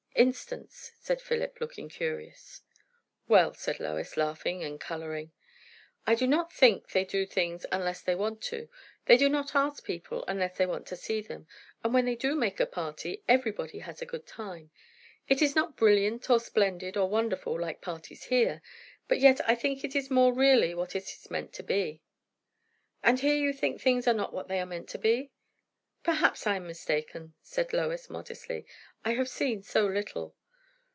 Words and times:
"Instance!" 0.13 0.91
said 0.99 1.19
Philip, 1.19 1.59
looking 1.61 1.89
curious. 1.89 2.61
"Well," 3.27 3.55
said 3.55 3.79
Lois, 3.79 4.17
laughing 4.17 4.61
and 4.63 4.79
colouring, 4.79 5.31
"I 6.05 6.13
do 6.13 6.27
not 6.27 6.53
think 6.53 6.89
they 6.91 7.05
do 7.05 7.25
things 7.25 7.65
unless 7.71 8.01
they 8.03 8.13
want 8.13 8.39
to. 8.43 8.69
They 9.05 9.17
do 9.17 9.29
not 9.29 9.55
ask 9.55 9.83
people 9.83 10.23
unless 10.27 10.57
they 10.57 10.67
want 10.67 10.85
to 10.87 10.95
see 10.95 11.21
them; 11.21 11.47
and 11.83 11.91
when 11.91 12.05
they 12.05 12.15
do 12.15 12.35
make 12.35 12.59
a 12.59 12.67
party, 12.67 13.23
everybody 13.27 13.79
has 13.79 14.01
a 14.01 14.05
good 14.05 14.27
time. 14.27 14.69
It 15.27 15.41
is 15.41 15.55
not 15.55 15.77
brilliant, 15.77 16.29
or 16.29 16.39
splendid, 16.41 16.97
or 16.97 17.09
wonderful, 17.09 17.59
like 17.59 17.81
parties 17.81 18.25
here; 18.25 18.61
but 19.07 19.19
yet 19.19 19.41
I 19.49 19.55
think 19.55 19.83
it 19.83 19.95
is 19.95 20.11
more 20.11 20.33
really 20.33 20.75
what 20.75 20.95
it 20.95 21.05
is 21.11 21.31
meant 21.31 21.51
to 21.53 21.63
be." 21.63 22.03
"And 23.01 23.19
here 23.21 23.35
you 23.37 23.53
think 23.53 23.81
things 23.81 24.07
are 24.07 24.13
not 24.13 24.33
what 24.33 24.49
they 24.49 24.59
are 24.59 24.67
meant 24.67 24.89
to 24.89 24.99
be?" 24.99 25.31
"Perhaps 26.03 26.47
I 26.47 26.55
am 26.55 26.65
mistaken," 26.65 27.35
said 27.43 27.73
Lois 27.73 28.09
modestly. 28.09 28.65
"I 29.05 29.11
have 29.13 29.29
seen 29.29 29.61
so 29.61 29.85
little." 29.85 30.35